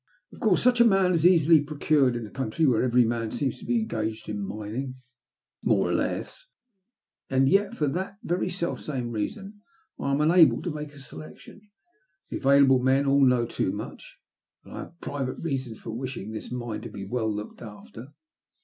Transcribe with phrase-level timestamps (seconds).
[0.33, 3.59] Of coarse such a man is easily procured in a country where every man seems
[3.59, 4.95] to be engaged in mining,
[5.61, 6.47] more or less;
[7.29, 9.61] and yet for that very self same reason
[9.99, 11.69] I am unable to make a selection.
[12.31, 14.17] The available men all know too much,
[14.63, 18.07] and I have private reasons for wishing this mine to be well looked after.